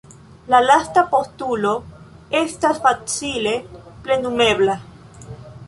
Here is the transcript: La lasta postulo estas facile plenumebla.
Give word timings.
La 0.53 0.59
lasta 0.67 1.03
postulo 1.11 1.73
estas 2.41 2.81
facile 2.87 3.55
plenumebla. 4.09 4.79